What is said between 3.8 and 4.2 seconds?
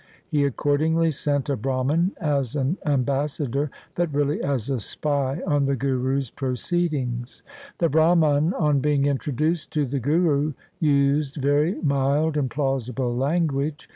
but